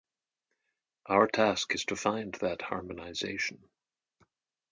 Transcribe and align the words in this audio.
Our 1.05 1.27
task 1.27 1.75
is 1.75 1.85
to 1.85 1.95
find 1.95 2.33
that 2.41 2.63
harmonization. 2.63 3.69